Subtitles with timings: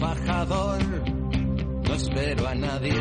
[0.00, 0.78] fajador.
[1.86, 3.00] No espero a nadie.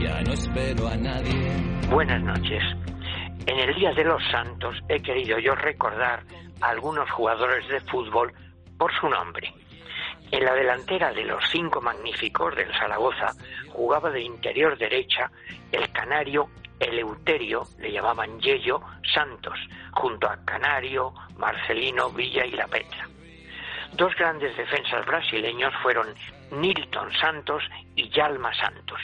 [0.00, 1.88] Ya no espero a nadie.
[1.90, 2.62] Buenas noches.
[3.46, 6.22] En el Día de los Santos he querido yo recordar
[6.60, 8.32] a algunos jugadores de fútbol
[8.78, 9.52] por su nombre.
[10.32, 13.34] En la delantera de los cinco magníficos del Zaragoza
[13.68, 15.30] jugaba de interior derecha
[15.70, 16.48] el canario
[16.80, 18.80] Eleuterio, le llamaban Yello
[19.14, 19.58] Santos,
[19.92, 23.06] junto a Canario, Marcelino, Villa y La Petra.
[23.92, 26.08] Dos grandes defensas brasileños fueron
[26.50, 27.62] Nilton Santos
[27.94, 29.00] y Yalma Santos.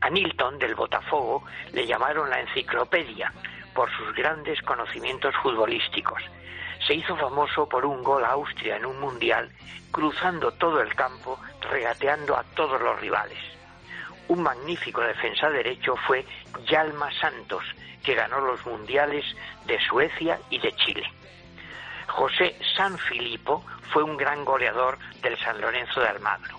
[0.00, 3.32] A Nilton del Botafogo le llamaron la enciclopedia
[3.74, 6.22] por sus grandes conocimientos futbolísticos.
[6.86, 9.50] Se hizo famoso por un gol a Austria en un mundial,
[9.90, 11.38] cruzando todo el campo,
[11.70, 13.38] regateando a todos los rivales.
[14.28, 16.24] Un magnífico defensa derecho fue
[16.66, 17.64] Yalma Santos,
[18.02, 19.24] que ganó los mundiales
[19.66, 21.10] de Suecia y de Chile.
[22.06, 26.58] José San Filipo fue un gran goleador del San Lorenzo de Almagro.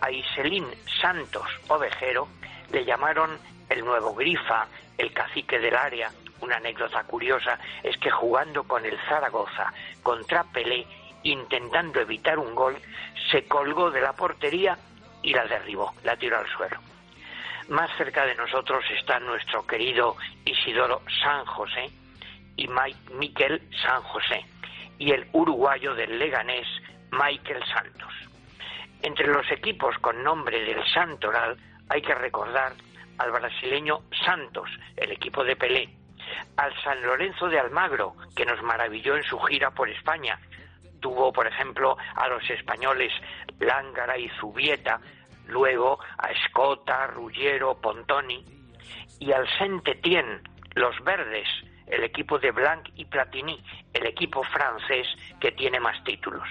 [0.00, 0.66] A Iselín
[1.00, 2.28] Santos Ovejero
[2.70, 3.38] le llamaron
[3.78, 6.10] el nuevo Grifa, el cacique del área.
[6.40, 10.86] Una anécdota curiosa es que jugando con el Zaragoza contra Pelé,
[11.22, 12.76] intentando evitar un gol,
[13.30, 14.76] se colgó de la portería
[15.22, 16.78] y la derribó, la tiró al suelo.
[17.68, 21.90] Más cerca de nosotros está nuestro querido Isidoro San José
[22.56, 22.68] y
[23.14, 24.44] Miquel San José
[24.98, 26.66] y el uruguayo del Leganés
[27.10, 28.12] Michael Santos.
[29.02, 31.56] Entre los equipos con nombre del Santoral
[31.88, 32.72] hay que recordar
[33.18, 35.88] al brasileño Santos, el equipo de Pelé,
[36.56, 40.38] al San Lorenzo de Almagro, que nos maravilló en su gira por España.
[41.00, 43.12] Tuvo, por ejemplo, a los españoles
[43.60, 45.00] Lángara y Zubieta,
[45.46, 48.44] luego a Escota, Ruggiero, Pontoni,
[49.20, 50.40] y al Saint-Étienne,
[50.74, 51.48] los verdes,
[51.86, 55.06] el equipo de Blanc y Platini, el equipo francés
[55.40, 56.48] que tiene más títulos.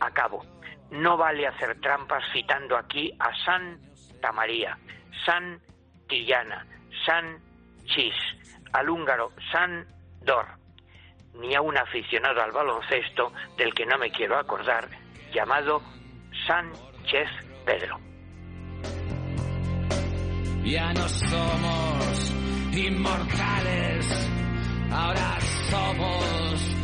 [0.00, 0.44] Acabo.
[0.90, 3.32] No vale hacer trampas citando aquí a
[4.16, 4.78] Santa María,
[5.26, 5.60] San
[6.08, 6.66] Tillana,
[7.04, 7.38] San
[7.84, 8.14] Chis,
[8.72, 9.86] al húngaro San
[10.22, 10.46] Dor,
[11.34, 14.88] ni a un aficionado al baloncesto del que no me quiero acordar,
[15.34, 15.82] llamado
[16.46, 17.28] Sánchez
[17.66, 17.98] Pedro.
[20.64, 22.30] Ya no somos
[22.72, 24.30] inmortales,
[24.90, 25.38] ahora
[25.70, 26.75] somos